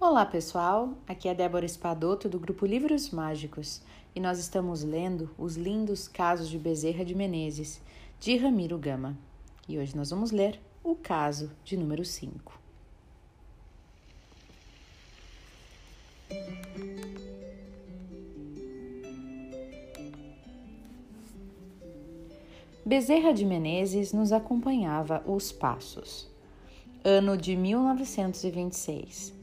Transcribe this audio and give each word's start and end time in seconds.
Olá 0.00 0.24
pessoal, 0.24 0.94
aqui 1.08 1.28
é 1.28 1.34
Débora 1.34 1.66
Espadoto 1.66 2.28
do 2.28 2.38
grupo 2.38 2.64
Livros 2.64 3.10
Mágicos 3.10 3.82
e 4.14 4.20
nós 4.20 4.38
estamos 4.38 4.84
lendo 4.84 5.28
Os 5.36 5.56
Lindos 5.56 6.06
Casos 6.06 6.48
de 6.48 6.56
Bezerra 6.56 7.04
de 7.04 7.16
Menezes, 7.16 7.80
de 8.20 8.36
Ramiro 8.36 8.78
Gama. 8.78 9.18
E 9.68 9.76
hoje 9.76 9.96
nós 9.96 10.10
vamos 10.10 10.30
ler 10.30 10.60
o 10.84 10.94
caso 10.94 11.50
de 11.64 11.76
número 11.76 12.04
5. 12.04 12.60
Bezerra 22.86 23.32
de 23.34 23.44
Menezes 23.44 24.12
nos 24.12 24.30
acompanhava 24.30 25.24
os 25.26 25.50
passos. 25.50 26.30
Ano 27.04 27.36
de 27.36 27.56
1926. 27.56 29.37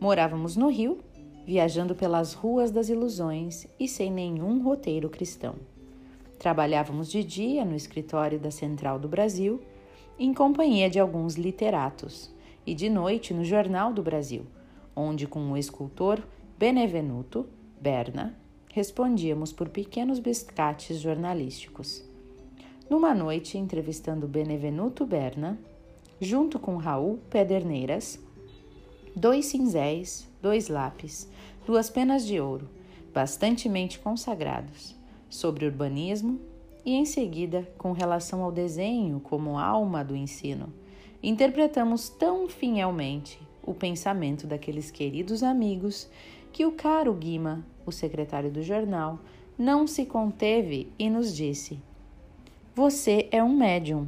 Morávamos 0.00 0.56
no 0.56 0.68
Rio, 0.68 0.98
viajando 1.44 1.92
pelas 1.92 2.32
ruas 2.32 2.70
das 2.70 2.88
ilusões 2.88 3.66
e 3.80 3.88
sem 3.88 4.12
nenhum 4.12 4.62
roteiro 4.62 5.08
cristão. 5.10 5.56
Trabalhávamos 6.38 7.10
de 7.10 7.24
dia 7.24 7.64
no 7.64 7.74
escritório 7.74 8.38
da 8.38 8.52
Central 8.52 9.00
do 9.00 9.08
Brasil, 9.08 9.60
em 10.16 10.32
companhia 10.32 10.88
de 10.88 11.00
alguns 11.00 11.34
literatos, 11.34 12.32
e 12.64 12.74
de 12.74 12.88
noite 12.88 13.34
no 13.34 13.44
Jornal 13.44 13.92
do 13.92 14.00
Brasil, 14.00 14.46
onde, 14.94 15.26
com 15.26 15.50
o 15.50 15.56
escultor 15.56 16.22
Benevenuto 16.56 17.48
Berna, 17.80 18.38
respondíamos 18.72 19.52
por 19.52 19.68
pequenos 19.68 20.20
biscates 20.20 21.00
jornalísticos. 21.00 22.04
Numa 22.88 23.14
noite, 23.14 23.58
entrevistando 23.58 24.28
Benevenuto 24.28 25.04
Berna, 25.04 25.58
junto 26.20 26.58
com 26.58 26.76
Raul 26.76 27.18
Pederneiras, 27.28 28.20
dois 29.18 29.46
cinzéis, 29.46 30.28
dois 30.40 30.68
lápis, 30.68 31.28
duas 31.66 31.90
penas 31.90 32.24
de 32.24 32.40
ouro, 32.40 32.68
bastantemente 33.12 33.98
consagrados, 33.98 34.94
sobre 35.28 35.66
urbanismo 35.66 36.40
e, 36.86 36.94
em 36.94 37.04
seguida, 37.04 37.68
com 37.76 37.90
relação 37.92 38.42
ao 38.42 38.52
desenho 38.52 39.18
como 39.18 39.58
alma 39.58 40.04
do 40.04 40.14
ensino, 40.14 40.72
interpretamos 41.20 42.08
tão 42.08 42.48
fielmente 42.48 43.40
o 43.62 43.74
pensamento 43.74 44.46
daqueles 44.46 44.90
queridos 44.90 45.42
amigos 45.42 46.08
que 46.52 46.64
o 46.64 46.72
caro 46.72 47.12
Guima, 47.12 47.66
o 47.84 47.90
secretário 47.90 48.52
do 48.52 48.62
jornal, 48.62 49.18
não 49.58 49.86
se 49.86 50.06
conteve 50.06 50.92
e 50.96 51.10
nos 51.10 51.34
disse: 51.34 51.80
Você 52.72 53.28
é 53.32 53.42
um 53.42 53.54
médium. 53.54 54.06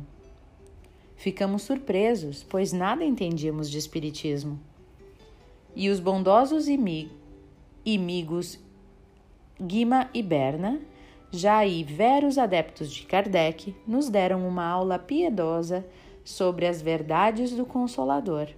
Ficamos 1.17 1.62
surpresos, 1.62 2.45
pois 2.49 2.73
nada 2.73 3.05
entendíamos 3.05 3.69
de 3.69 3.77
espiritismo. 3.77 4.70
E 5.75 5.89
os 5.89 6.01
bondosos 6.01 6.67
amigos 7.87 8.59
Guima 9.61 10.09
e 10.15 10.23
Berna, 10.23 10.81
já 11.31 11.65
e 11.67 11.85
veros 11.85 12.39
adeptos 12.39 12.93
de 12.93 13.05
Kardec, 13.05 13.75
nos 13.87 14.09
deram 14.09 14.47
uma 14.49 14.65
aula 14.65 14.99
piedosa 14.99 15.87
sobre 16.25 16.67
as 16.67 16.81
verdades 16.83 17.53
do 17.53 17.65
Consolador, 17.65 18.49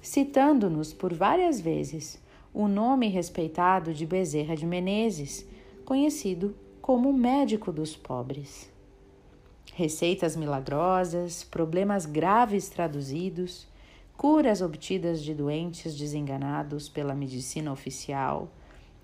citando-nos 0.00 0.92
por 0.92 1.12
várias 1.12 1.60
vezes 1.60 2.22
o 2.54 2.68
nome 2.68 3.08
respeitado 3.08 3.94
de 3.94 4.04
Bezerra 4.04 4.54
de 4.54 4.66
Menezes, 4.66 5.48
conhecido 5.84 6.54
como 6.82 7.12
médico 7.12 7.72
dos 7.72 7.96
pobres. 7.96 8.70
Receitas 9.74 10.36
milagrosas, 10.36 11.42
problemas 11.44 12.04
graves 12.04 12.68
traduzidos, 12.68 13.66
curas 14.22 14.62
obtidas 14.62 15.20
de 15.20 15.34
doentes 15.34 15.96
desenganados 15.96 16.88
pela 16.88 17.12
medicina 17.12 17.72
oficial, 17.72 18.48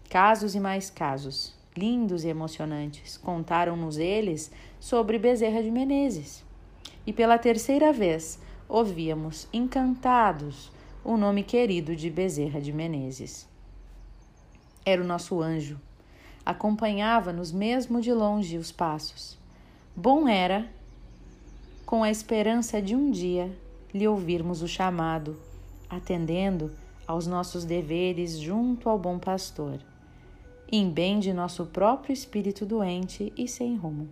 casos 0.09 0.55
e 0.55 0.61
mais 0.61 0.91
casos, 0.91 1.57
lindos 1.77 2.23
e 2.23 2.29
emocionantes, 2.29 3.17
contaram-nos 3.17 3.99
eles 3.99 4.49
sobre 4.79 5.19
Bezerra 5.19 5.61
de 5.61 5.73
Menezes. 5.73 6.45
E 7.05 7.13
pela 7.13 7.37
terceira 7.37 7.93
vez 7.93 8.39
ouvíamos, 8.69 9.49
encantados, 9.53 10.71
o 11.05 11.17
nome 11.17 11.43
querido 11.43 11.97
de 11.97 12.09
Bezerra 12.11 12.61
de 12.61 12.73
Menezes. 12.73 13.49
Era 14.87 15.03
o 15.03 15.05
nosso 15.05 15.43
anjo, 15.43 15.81
acompanhava-nos 16.47 17.51
mesmo 17.51 18.01
de 18.01 18.13
longe 18.13 18.57
os 18.57 18.71
passos. 18.71 19.37
Bom 19.97 20.29
era, 20.29 20.71
com 21.85 22.05
a 22.05 22.09
esperança 22.09 22.81
de 22.81 22.95
um 22.95 23.11
dia 23.11 23.51
lhe 23.93 24.07
ouvirmos 24.07 24.63
o 24.63 24.69
chamado, 24.69 25.37
atendendo 25.89 26.71
aos 27.07 27.27
nossos 27.27 27.65
deveres 27.65 28.39
junto 28.39 28.89
ao 28.89 28.99
bom 28.99 29.19
pastor, 29.19 29.81
em 30.71 30.91
bem 30.91 31.19
de 31.19 31.33
nosso 31.33 31.65
próprio 31.67 32.13
espírito 32.13 32.67
doente 32.67 33.33
e 33.37 33.49
sem 33.49 33.77
rumo. 33.77 34.09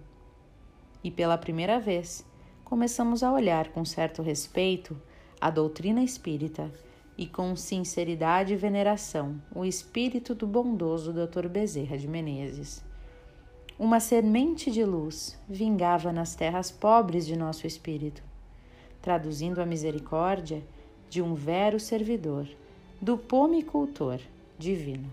E 1.05 1.11
pela 1.11 1.37
primeira 1.37 1.79
vez, 1.79 2.25
começamos 2.65 3.23
a 3.23 3.31
olhar 3.31 3.69
com 3.69 3.85
certo 3.85 4.23
respeito 4.23 4.97
a 5.39 5.51
doutrina 5.51 6.03
espírita 6.03 6.73
e 7.19 7.27
com 7.27 7.55
sinceridade 7.55 8.55
e 8.55 8.57
veneração 8.57 9.41
o 9.55 9.65
espírito 9.65 10.35
do 10.35 10.47
bondoso 10.47 11.13
Dr. 11.13 11.49
Bezerra 11.49 11.99
de 11.99 12.09
Menezes. 12.09 12.83
Uma 13.79 14.01
semente 14.01 14.71
de 14.71 14.85
luz 14.85 15.39
vingava 15.47 16.11
nas 16.11 16.35
terras 16.35 16.71
pobres 16.71 17.27
de 17.27 17.37
nosso 17.37 17.67
espírito 17.67 18.23
traduzindo 19.07 19.63
a 19.63 19.65
misericórdia 19.65 20.65
de 21.09 21.23
um 21.23 21.33
vero 21.33 21.79
servidor, 21.79 22.45
do 23.01 23.17
pomicultor 23.17 24.19
divino. 24.59 25.09